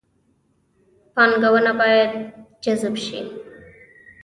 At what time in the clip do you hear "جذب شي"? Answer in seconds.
2.63-3.19